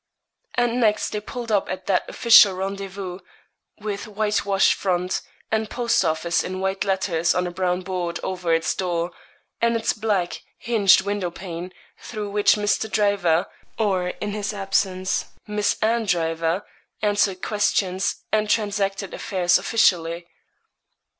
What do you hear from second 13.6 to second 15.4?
or, in his absence,